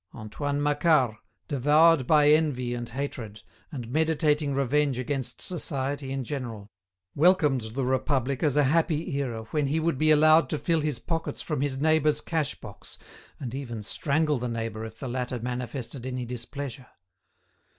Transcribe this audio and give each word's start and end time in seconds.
Antoine 0.15 0.59
Macquart, 0.59 1.15
devoured 1.47 2.07
by 2.07 2.29
envy 2.31 2.73
and 2.73 2.89
hatred, 2.89 3.43
and 3.71 3.91
meditating 3.91 4.55
revenge 4.55 4.97
against 4.97 5.39
society 5.41 6.11
in 6.11 6.23
general, 6.23 6.71
welcomed 7.13 7.61
the 7.61 7.85
Republic 7.85 8.41
as 8.41 8.57
a 8.57 8.63
happy 8.63 9.15
era 9.17 9.43
when 9.51 9.67
he 9.67 9.79
would 9.79 9.99
be 9.99 10.09
allowed 10.09 10.49
to 10.49 10.57
fill 10.57 10.81
his 10.81 10.97
pockets 10.97 11.43
from 11.43 11.61
his 11.61 11.79
neighbour's 11.79 12.19
cash 12.19 12.55
box, 12.55 12.97
and 13.39 13.53
even 13.53 13.83
strangle 13.83 14.39
the 14.39 14.49
neighbour 14.49 14.85
if 14.85 14.97
the 14.97 15.07
latter 15.07 15.37
manifested 15.39 16.03
any 16.03 16.25
displeasure. 16.25 16.87